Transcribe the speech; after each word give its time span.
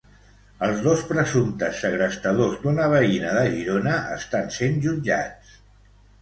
Els 0.67 0.79
dos 0.85 1.01
presumptes 1.09 1.81
segrestadors 1.85 2.55
d'una 2.63 2.87
veïna 2.95 3.35
de 3.37 3.45
Girona 3.57 3.95
estan 4.17 4.49
sent 4.57 4.83
jutjats. 4.89 5.55